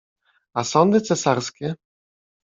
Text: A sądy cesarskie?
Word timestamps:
A 0.55 0.63
sądy 0.63 1.01
cesarskie? 1.01 1.75